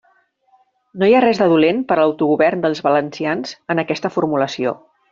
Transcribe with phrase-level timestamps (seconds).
[1.01, 4.79] No hi ha res de dolent per a l'autogovern dels valencians en aquesta formulació.